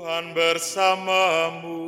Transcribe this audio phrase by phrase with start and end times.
[0.00, 1.84] Tuhan bersamamu.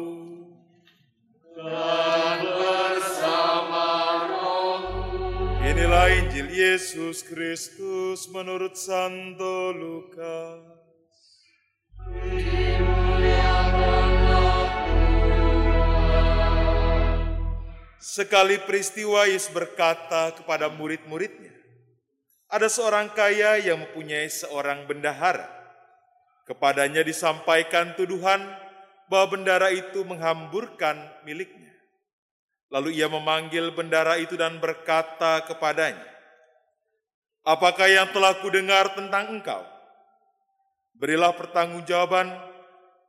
[1.56, 3.88] Dan bersama
[5.64, 10.60] Inilah Injil Yesus Kristus menurut Santo Lukas.
[17.96, 21.56] Sekali peristiwa Yesus berkata kepada murid-muridnya,
[22.52, 25.61] ada seorang kaya yang mempunyai seorang bendahara.
[26.42, 28.42] Kepadanya disampaikan tuduhan
[29.06, 31.70] bahwa bendara itu menghamburkan miliknya.
[32.72, 36.08] Lalu ia memanggil bendara itu dan berkata kepadanya,
[37.42, 39.66] Apakah yang telah kudengar tentang engkau?
[40.94, 42.30] Berilah pertanggungjawaban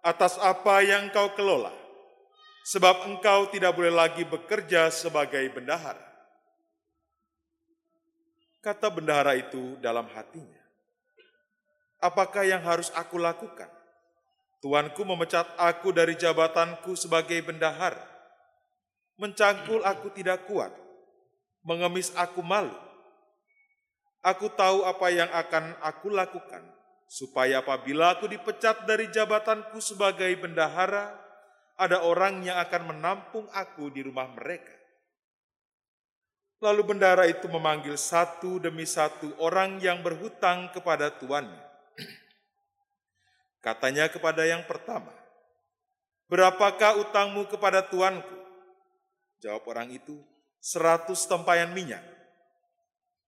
[0.02, 1.72] atas apa yang engkau kelola,
[2.66, 6.02] sebab engkau tidak boleh lagi bekerja sebagai bendahara.
[8.60, 10.63] Kata bendahara itu dalam hatinya,
[12.04, 13.72] apakah yang harus aku lakukan?
[14.60, 18.04] Tuanku memecat aku dari jabatanku sebagai bendahara.
[19.16, 20.72] Mencangkul aku tidak kuat,
[21.64, 22.76] mengemis aku malu.
[24.24, 26.64] Aku tahu apa yang akan aku lakukan,
[27.12, 31.12] supaya apabila aku dipecat dari jabatanku sebagai bendahara,
[31.76, 34.72] ada orang yang akan menampung aku di rumah mereka.
[36.64, 41.73] Lalu bendahara itu memanggil satu demi satu orang yang berhutang kepada tuannya.
[43.64, 45.16] Katanya kepada yang pertama,
[46.28, 48.36] Berapakah utangmu kepada tuanku?
[49.40, 50.20] Jawab orang itu,
[50.60, 52.02] seratus tempayan minyak.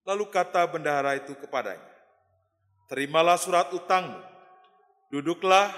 [0.03, 1.91] Lalu kata bendahara itu kepadanya,
[2.91, 4.19] Terimalah surat utangmu,
[5.13, 5.71] duduklah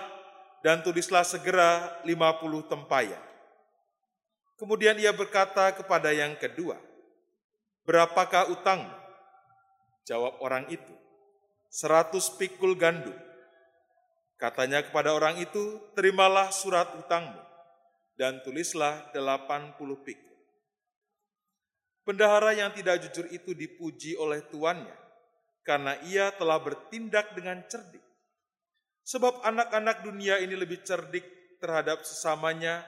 [0.66, 3.22] dan tulislah segera lima puluh tempayan.
[4.58, 6.82] Kemudian ia berkata kepada yang kedua,
[7.86, 8.94] Berapakah utangmu?
[10.08, 10.96] Jawab orang itu,
[11.70, 13.27] seratus pikul gandum.
[14.38, 17.42] Katanya kepada orang itu, terimalah surat utangmu,
[18.14, 20.38] dan tulislah delapan puluh pikul.
[22.06, 24.94] Bendahara yang tidak jujur itu dipuji oleh tuannya,
[25.66, 28.06] karena ia telah bertindak dengan cerdik.
[29.04, 31.26] Sebab anak-anak dunia ini lebih cerdik
[31.58, 32.86] terhadap sesamanya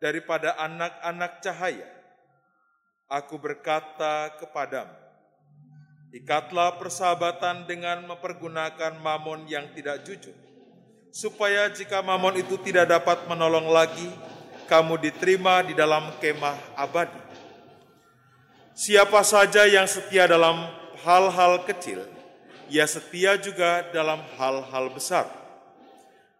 [0.00, 1.88] daripada anak-anak cahaya.
[3.06, 4.96] Aku berkata kepadamu,
[6.16, 10.34] ikatlah persahabatan dengan mempergunakan mamon yang tidak jujur,
[11.16, 14.04] supaya jika mamon itu tidak dapat menolong lagi,
[14.68, 17.16] kamu diterima di dalam kemah abadi.
[18.76, 20.68] Siapa saja yang setia dalam
[21.00, 22.04] hal-hal kecil,
[22.68, 25.24] ia setia juga dalam hal-hal besar.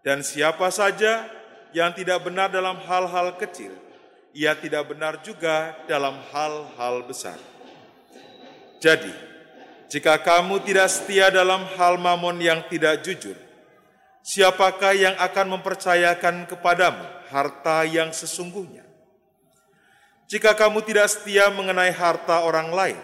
[0.04, 1.24] Dan siapa saja
[1.72, 3.72] yang tidak benar dalam hal-hal kecil,
[4.36, 7.40] ia tidak benar juga dalam hal-hal besar.
[8.76, 9.08] Jadi,
[9.88, 13.45] jika kamu tidak setia dalam hal mamon yang tidak jujur,
[14.26, 18.82] siapakah yang akan mempercayakan kepadamu harta yang sesungguhnya?
[20.26, 22.98] Jika kamu tidak setia mengenai harta orang lain,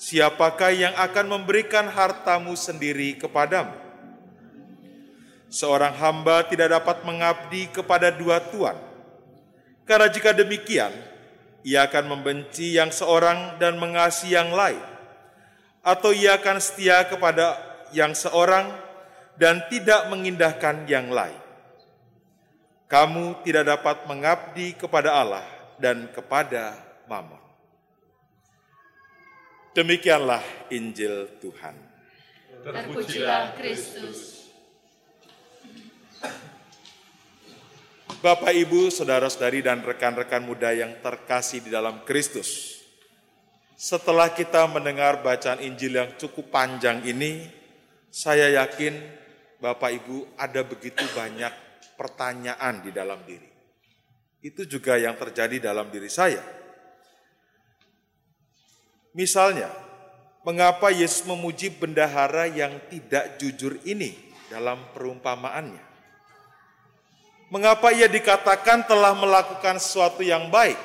[0.00, 3.76] siapakah yang akan memberikan hartamu sendiri kepadamu?
[5.52, 8.80] Seorang hamba tidak dapat mengabdi kepada dua tuan,
[9.84, 10.94] karena jika demikian,
[11.60, 14.80] ia akan membenci yang seorang dan mengasihi yang lain,
[15.84, 17.58] atau ia akan setia kepada
[17.92, 18.89] yang seorang
[19.40, 21.40] dan tidak mengindahkan yang lain.
[22.84, 25.46] Kamu tidak dapat mengabdi kepada Allah
[25.80, 26.76] dan kepada
[27.08, 27.40] Mamon.
[29.72, 31.72] Demikianlah Injil Tuhan.
[32.60, 34.50] Terpujilah Kristus.
[38.20, 42.82] Bapak, Ibu, saudara-saudari, dan rekan-rekan muda yang terkasih di dalam Kristus.
[43.80, 47.48] Setelah kita mendengar bacaan Injil yang cukup panjang ini,
[48.12, 48.92] saya yakin
[49.60, 51.52] Bapak Ibu ada begitu banyak
[52.00, 53.44] pertanyaan di dalam diri.
[54.40, 56.40] Itu juga yang terjadi dalam diri saya.
[59.12, 59.68] Misalnya,
[60.40, 64.16] mengapa Yesus memuji bendahara yang tidak jujur ini
[64.48, 65.84] dalam perumpamaannya?
[67.52, 70.78] Mengapa ia dikatakan telah melakukan sesuatu yang baik?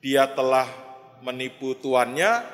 [0.00, 0.70] Dia telah
[1.20, 2.46] menipu tuannya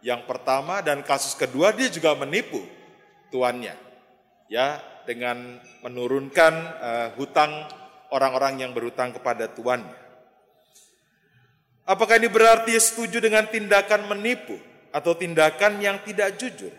[0.00, 2.62] yang pertama dan kasus kedua dia juga menipu
[3.34, 3.85] tuannya.
[4.46, 7.66] Ya, dengan menurunkan uh, hutang
[8.10, 9.94] orang-orang yang berhutang kepada tuannya.
[11.86, 14.58] Apakah ini berarti setuju dengan tindakan menipu
[14.90, 16.74] atau tindakan yang tidak jujur?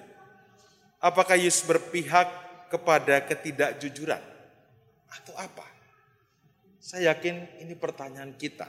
[1.00, 2.28] Apakah Yesus berpihak
[2.68, 4.20] kepada ketidakjujuran
[5.08, 5.64] atau apa?
[6.84, 8.68] Saya yakin ini pertanyaan kita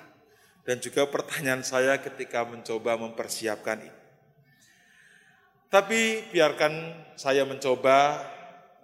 [0.62, 3.98] dan juga pertanyaan saya ketika mencoba mempersiapkan ini.
[5.68, 6.72] Tapi biarkan
[7.18, 8.22] saya mencoba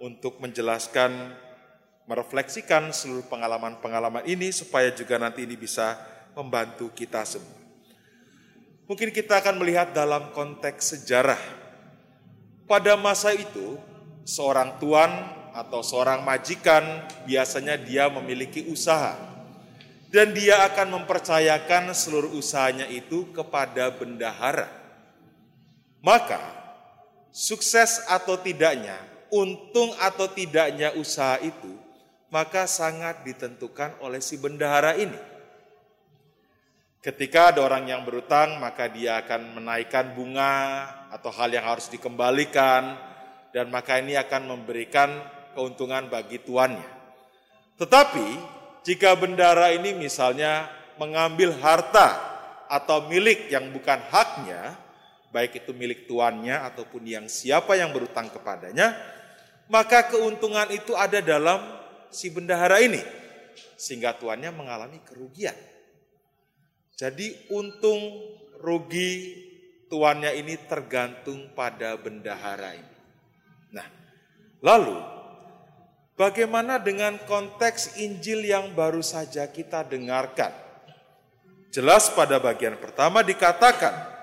[0.03, 1.11] untuk menjelaskan
[2.05, 5.97] merefleksikan seluruh pengalaman-pengalaman ini supaya juga nanti ini bisa
[6.37, 7.65] membantu kita semua.
[8.85, 11.41] Mungkin kita akan melihat dalam konteks sejarah.
[12.69, 13.81] Pada masa itu,
[14.29, 15.09] seorang tuan
[15.57, 16.85] atau seorang majikan
[17.25, 19.17] biasanya dia memiliki usaha.
[20.13, 24.69] Dan dia akan mempercayakan seluruh usahanya itu kepada bendahara.
[26.05, 26.39] Maka,
[27.35, 28.95] sukses atau tidaknya,
[29.35, 31.75] untung atau tidaknya usaha itu,
[32.31, 35.19] maka sangat ditentukan oleh si bendahara ini.
[37.03, 42.97] Ketika ada orang yang berutang, maka dia akan menaikkan bunga atau hal yang harus dikembalikan,
[43.53, 45.11] dan maka ini akan memberikan
[45.53, 46.89] keuntungan bagi tuannya.
[47.77, 48.29] Tetapi
[48.87, 52.19] jika bendara ini misalnya mengambil harta
[52.73, 54.75] atau milik yang bukan haknya,
[55.29, 58.95] baik itu milik tuannya ataupun yang siapa yang berutang kepadanya,
[59.69, 61.61] maka keuntungan itu ada dalam
[62.13, 63.01] si bendahara ini,
[63.75, 65.57] sehingga tuannya mengalami kerugian.
[66.95, 67.99] Jadi untung
[68.63, 69.43] rugi
[69.91, 72.97] tuannya ini tergantung pada bendahara ini.
[73.75, 73.87] Nah,
[74.63, 74.95] lalu
[76.15, 80.55] bagaimana dengan konteks Injil yang baru saja kita dengarkan?
[81.75, 84.15] Jelas pada bagian pertama dikatakan,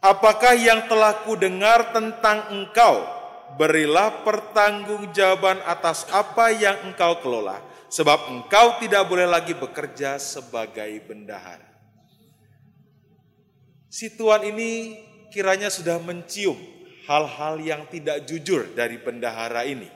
[0.00, 3.19] Apakah yang telah ku dengar tentang engkau?
[3.58, 7.60] Berilah pertanggungjawaban atas apa yang engkau kelola
[7.90, 11.66] sebab engkau tidak boleh lagi bekerja sebagai bendahara.
[13.90, 15.02] Si tuan ini
[15.34, 16.54] kiranya sudah mencium
[17.10, 19.90] hal-hal yang tidak jujur dari bendahara ini.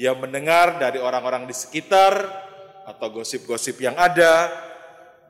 [0.00, 2.16] Dia mendengar dari orang-orang di sekitar
[2.88, 4.50] atau gosip-gosip yang ada,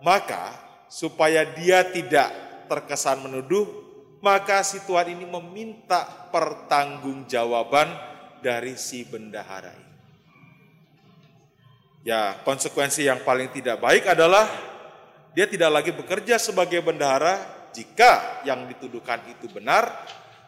[0.00, 0.54] maka
[0.86, 2.30] supaya dia tidak
[2.70, 3.83] terkesan menuduh,
[4.24, 7.92] maka si tuan ini meminta pertanggungjawaban
[8.40, 9.92] dari si bendahara ini.
[12.08, 14.48] Ya, konsekuensi yang paling tidak baik adalah
[15.36, 19.92] dia tidak lagi bekerja sebagai bendahara jika yang dituduhkan itu benar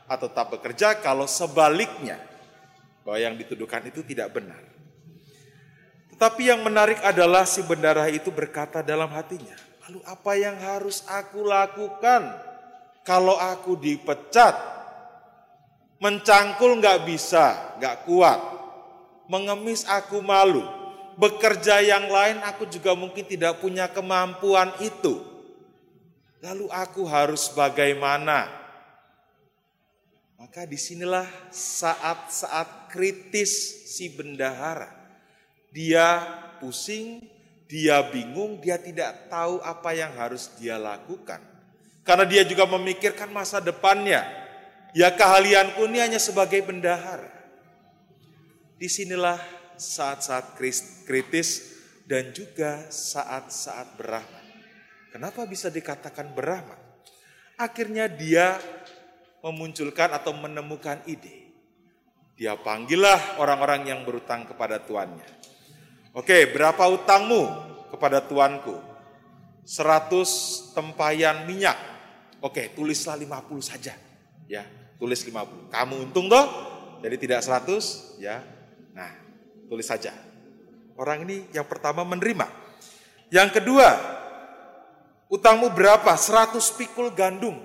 [0.08, 2.17] atau tak bekerja kalau sebaliknya
[3.05, 4.61] bahwa yang dituduhkan itu tidak benar.
[6.17, 11.44] Tetapi yang menarik adalah si bendahara itu berkata dalam hatinya, lalu apa yang harus aku
[11.44, 12.55] lakukan
[13.06, 14.74] kalau aku dipecat?
[15.96, 18.36] Mencangkul nggak bisa, nggak kuat.
[19.30, 20.76] Mengemis aku malu
[21.16, 25.24] bekerja yang lain aku juga mungkin tidak punya kemampuan itu.
[26.44, 28.46] Lalu aku harus bagaimana?
[30.36, 34.92] Maka di sinilah saat-saat kritis si bendahara.
[35.72, 36.22] Dia
[36.60, 37.24] pusing,
[37.64, 41.40] dia bingung, dia tidak tahu apa yang harus dia lakukan.
[42.06, 44.22] Karena dia juga memikirkan masa depannya.
[44.94, 47.28] Ya keahlianku ini hanya sebagai bendahara.
[48.78, 49.42] Di sinilah
[49.74, 50.54] saat-saat
[51.04, 51.76] kritis
[52.06, 54.44] dan juga saat-saat berahmat.
[55.10, 56.78] Kenapa bisa dikatakan berahmat?
[57.58, 58.60] Akhirnya dia
[59.42, 61.50] memunculkan atau menemukan ide.
[62.36, 65.24] Dia panggillah orang-orang yang berutang kepada tuannya.
[66.12, 67.48] Oke, berapa utangmu
[67.88, 68.76] kepada tuanku?
[69.64, 71.95] 100 tempayan minyak.
[72.46, 73.98] Oke, tulislah 50 saja.
[74.46, 74.62] Ya,
[75.02, 75.75] tulis 50.
[75.75, 76.46] Kamu untung toh?
[77.02, 78.38] Jadi tidak 100, ya.
[78.94, 79.26] Nah,
[79.66, 80.14] Tulis saja.
[80.96, 82.46] Orang ini yang pertama menerima.
[83.28, 83.88] Yang kedua,
[85.28, 86.14] utangmu berapa?
[86.14, 87.59] 100 pikul gandum.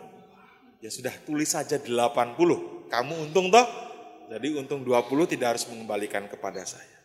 [0.81, 2.89] Ya sudah, tulis saja 80.
[2.89, 3.67] Kamu untung toh?
[4.33, 6.97] Jadi untung 20 tidak harus mengembalikan kepada saya.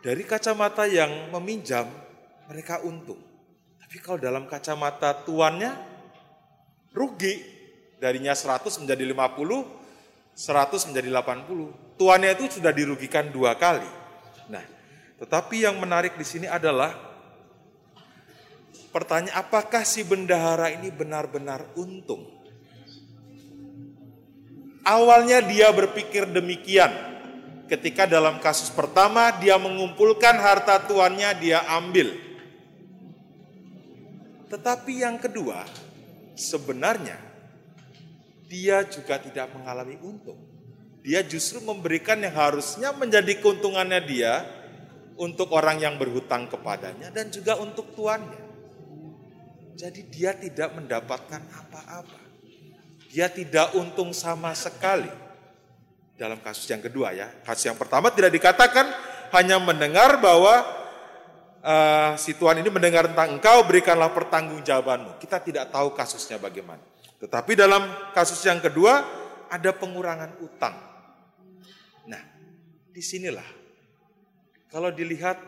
[0.00, 1.84] Dari kacamata yang meminjam,
[2.48, 3.20] mereka untung.
[3.76, 5.93] Tapi kalau dalam kacamata tuannya,
[6.94, 7.52] rugi.
[7.98, 9.66] Darinya 100 menjadi 50,
[10.34, 13.86] 100 menjadi 80 tuannya itu sudah dirugikan dua kali.
[14.50, 14.62] Nah,
[15.18, 16.94] tetapi yang menarik di sini adalah
[18.90, 22.26] pertanyaan apakah si bendahara ini benar-benar untung?
[24.84, 26.92] Awalnya dia berpikir demikian.
[27.64, 32.12] Ketika dalam kasus pertama dia mengumpulkan harta tuannya dia ambil.
[34.52, 35.64] Tetapi yang kedua,
[36.34, 37.18] sebenarnya
[38.50, 40.38] dia juga tidak mengalami untung
[41.04, 44.40] dia justru memberikan yang harusnya menjadi keuntungannya dia
[45.20, 48.40] untuk orang yang berhutang kepadanya dan juga untuk tuannya.
[49.76, 52.20] Jadi dia tidak mendapatkan apa-apa.
[53.12, 55.12] Dia tidak untung sama sekali.
[56.16, 57.28] Dalam kasus yang kedua ya.
[57.44, 58.88] Kasus yang pertama tidak dikatakan
[59.34, 60.62] hanya mendengar bahwa
[61.64, 65.16] uh, si tuan ini mendengar tentang engkau berikanlah pertanggungjawabanmu.
[65.18, 66.84] Kita tidak tahu kasusnya bagaimana.
[67.18, 69.00] Tetapi dalam kasus yang kedua
[69.48, 70.94] ada pengurangan utang.
[72.94, 73.66] Di sinilah
[74.70, 75.38] Kalau dilihat,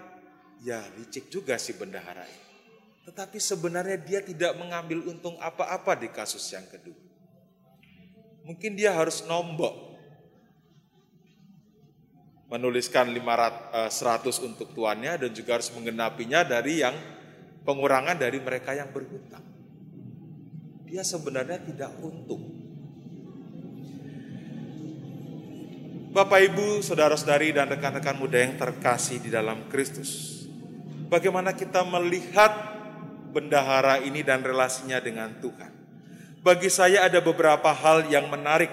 [0.63, 2.47] ya licik juga si bendahara ini.
[3.11, 6.95] Tetapi sebenarnya dia tidak mengambil untung apa-apa di kasus yang kedua.
[8.47, 9.86] Mungkin dia harus nombok.
[12.47, 16.95] Menuliskan 500, 100 eh, untuk tuannya dan juga harus menggenapinya dari yang
[17.67, 19.43] pengurangan dari mereka yang berhutang.
[20.87, 22.57] Dia sebenarnya tidak untung.
[26.15, 30.47] Bapak Ibu, saudara-saudari dan rekan-rekan muda yang terkasih di dalam Kristus.
[31.13, 32.55] Bagaimana kita melihat
[33.37, 35.69] bendahara ini dan relasinya dengan Tuhan.
[36.41, 38.71] Bagi saya ada beberapa hal yang menarik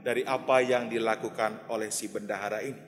[0.00, 2.85] dari apa yang dilakukan oleh si bendahara ini.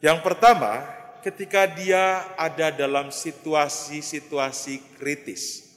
[0.00, 0.80] Yang pertama,
[1.20, 5.68] ketika dia ada dalam situasi-situasi kritis.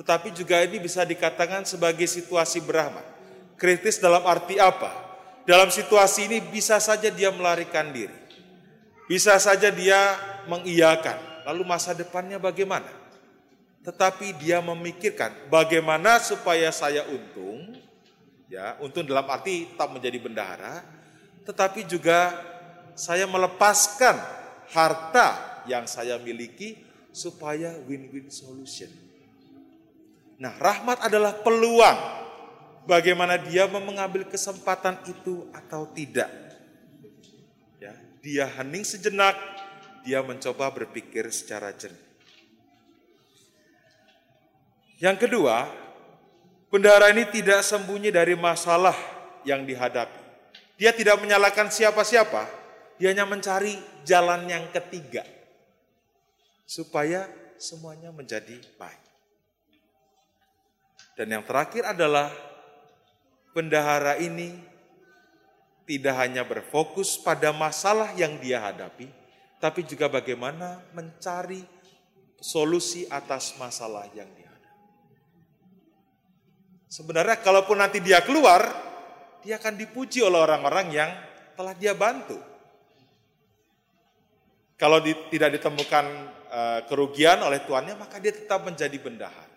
[0.00, 3.04] Tetapi juga ini bisa dikatakan sebagai situasi berahmat.
[3.56, 4.92] Kritis dalam arti apa?
[5.48, 8.16] Dalam situasi ini bisa saja dia melarikan diri.
[9.08, 10.16] Bisa saja dia
[10.48, 11.44] mengiyakan.
[11.46, 12.90] Lalu masa depannya bagaimana?
[13.86, 17.78] Tetapi dia memikirkan bagaimana supaya saya untung.
[18.50, 20.82] Ya, untung dalam arti tetap menjadi bendahara.
[21.46, 22.34] Tetapi juga
[22.96, 24.16] saya melepaskan
[24.72, 26.80] harta yang saya miliki
[27.12, 28.88] supaya win-win solution.
[30.36, 31.98] Nah, rahmat adalah peluang
[32.84, 36.28] bagaimana dia mengambil kesempatan itu atau tidak.
[37.80, 39.36] Ya, dia hening sejenak,
[40.04, 42.04] dia mencoba berpikir secara jernih.
[44.96, 45.68] Yang kedua,
[46.72, 48.96] bendahara ini tidak sembunyi dari masalah
[49.44, 50.24] yang dihadapi.
[50.80, 52.65] Dia tidak menyalahkan siapa-siapa,
[52.96, 55.24] dia hanya mencari jalan yang ketiga.
[56.66, 59.04] Supaya semuanya menjadi baik.
[61.16, 62.28] Dan yang terakhir adalah
[63.56, 64.52] bendahara ini
[65.88, 69.08] tidak hanya berfokus pada masalah yang dia hadapi,
[69.62, 71.62] tapi juga bagaimana mencari
[72.42, 74.76] solusi atas masalah yang dihadapi.
[76.90, 78.66] Sebenarnya kalaupun nanti dia keluar,
[79.40, 81.10] dia akan dipuji oleh orang-orang yang
[81.56, 82.36] telah dia bantu.
[84.76, 86.04] Kalau di, tidak ditemukan
[86.52, 89.56] uh, kerugian oleh tuannya, maka dia tetap menjadi bendahara.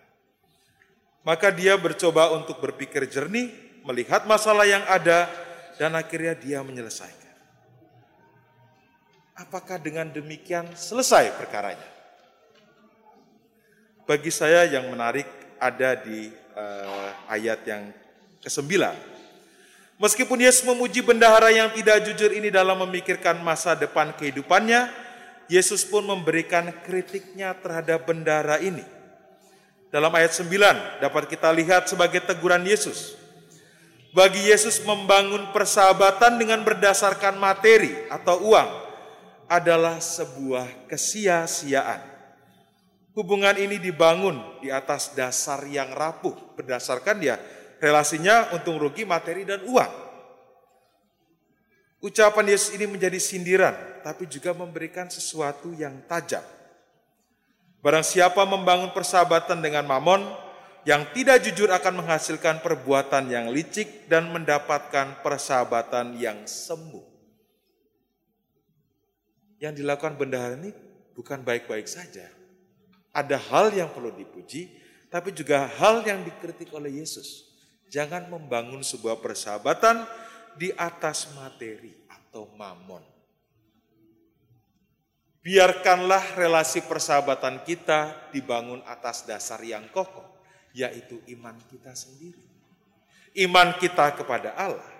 [1.28, 3.52] Maka dia bercoba untuk berpikir jernih,
[3.84, 5.28] melihat masalah yang ada,
[5.76, 7.36] dan akhirnya dia menyelesaikan.
[9.40, 11.88] Apakah dengan demikian selesai perkaranya?
[14.08, 15.28] Bagi saya yang menarik
[15.60, 17.92] ada di uh, ayat yang
[18.40, 18.72] ke-9.
[20.00, 25.09] Meskipun Yesus memuji bendahara yang tidak jujur ini dalam memikirkan masa depan kehidupannya,
[25.50, 28.86] Yesus pun memberikan kritiknya terhadap bendara ini.
[29.90, 33.18] Dalam ayat 9 dapat kita lihat sebagai teguran Yesus.
[34.14, 38.70] Bagi Yesus membangun persahabatan dengan berdasarkan materi atau uang
[39.50, 42.02] adalah sebuah kesia-siaan.
[43.18, 47.42] Hubungan ini dibangun di atas dasar yang rapuh berdasarkan dia
[47.82, 50.09] relasinya untung rugi materi dan uang.
[52.00, 53.76] Ucapan Yesus ini menjadi sindiran,
[54.08, 56.44] tapi juga memberikan sesuatu yang tajam.
[57.84, 60.24] Barang siapa membangun persahabatan dengan mamon,
[60.88, 67.04] yang tidak jujur akan menghasilkan perbuatan yang licik dan mendapatkan persahabatan yang semu.
[69.60, 70.72] Yang dilakukan bendahara ini
[71.20, 72.32] bukan baik-baik saja.
[73.12, 74.72] Ada hal yang perlu dipuji,
[75.12, 77.52] tapi juga hal yang dikritik oleh Yesus.
[77.92, 80.08] Jangan membangun sebuah persahabatan
[80.56, 83.02] di atas materi atau mamon.
[85.40, 90.28] Biarkanlah relasi persahabatan kita dibangun atas dasar yang kokoh,
[90.76, 92.44] yaitu iman kita sendiri.
[93.34, 95.00] Iman kita kepada Allah.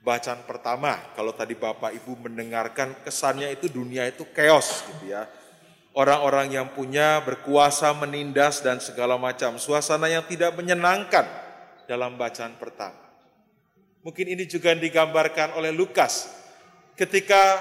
[0.00, 5.28] Bacaan pertama, kalau tadi Bapak Ibu mendengarkan kesannya itu dunia itu chaos gitu ya.
[5.92, 11.26] Orang-orang yang punya berkuasa menindas dan segala macam suasana yang tidak menyenangkan
[11.84, 13.09] dalam bacaan pertama.
[14.00, 16.32] Mungkin ini juga digambarkan oleh Lukas.
[16.96, 17.60] Ketika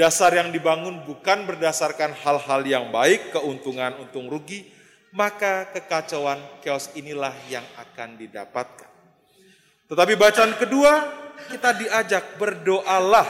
[0.00, 4.64] dasar yang dibangun bukan berdasarkan hal-hal yang baik, keuntungan untung rugi,
[5.12, 8.88] maka kekacauan chaos inilah yang akan didapatkan.
[9.88, 10.92] Tetapi bacaan kedua,
[11.48, 13.28] kita diajak berdoalah,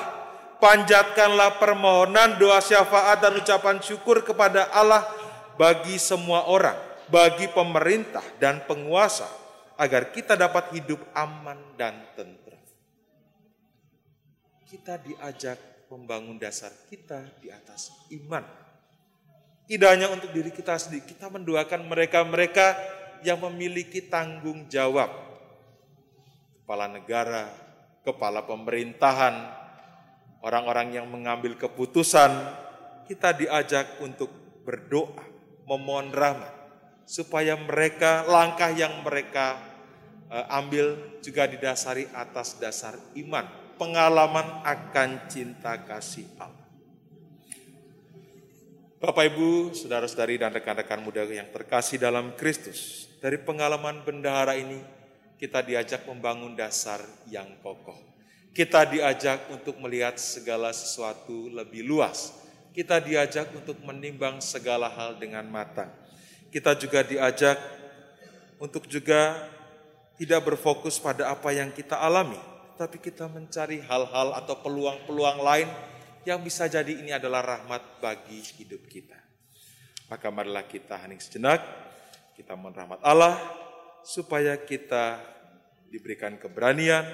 [0.58, 5.06] panjatkanlah permohonan, doa syafaat dan ucapan syukur kepada Allah
[5.54, 6.74] bagi semua orang,
[7.10, 9.26] bagi pemerintah dan penguasa,
[9.78, 12.58] agar kita dapat hidup aman dan tentram.
[14.66, 18.42] Kita diajak membangun dasar kita di atas iman.
[19.70, 22.74] Tidak hanya untuk diri kita sendiri, kita mendoakan mereka-mereka
[23.22, 25.08] yang memiliki tanggung jawab.
[26.64, 27.48] Kepala negara,
[28.02, 29.34] kepala pemerintahan,
[30.42, 32.32] orang-orang yang mengambil keputusan,
[33.08, 34.32] kita diajak untuk
[34.64, 35.20] berdoa,
[35.68, 36.52] memohon rahmat,
[37.04, 39.67] supaya mereka, langkah yang mereka
[40.28, 43.48] ambil juga didasari atas dasar iman,
[43.80, 46.68] pengalaman akan cinta kasih Allah.
[48.98, 54.82] Bapak Ibu, saudara-saudari dan rekan-rekan muda yang terkasih dalam Kristus, dari pengalaman bendahara ini
[55.38, 56.98] kita diajak membangun dasar
[57.30, 57.94] yang kokoh.
[58.50, 62.34] Kita diajak untuk melihat segala sesuatu lebih luas.
[62.74, 65.94] Kita diajak untuk menimbang segala hal dengan matang.
[66.50, 67.54] Kita juga diajak
[68.58, 69.46] untuk juga
[70.18, 72.38] tidak berfokus pada apa yang kita alami,
[72.74, 75.70] tapi kita mencari hal-hal atau peluang-peluang lain
[76.26, 79.16] yang bisa jadi ini adalah rahmat bagi hidup kita.
[80.10, 81.62] Maka marilah kita hening sejenak,
[82.34, 83.38] kita mohon rahmat Allah,
[84.02, 85.22] supaya kita
[85.88, 87.06] diberikan keberanian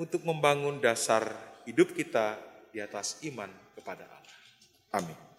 [0.00, 1.28] untuk membangun dasar
[1.68, 2.40] hidup kita
[2.72, 4.34] di atas iman kepada Allah.
[4.96, 5.29] Amin.